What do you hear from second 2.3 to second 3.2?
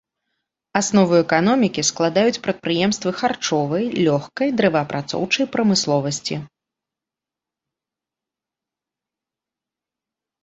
прадпрыемствы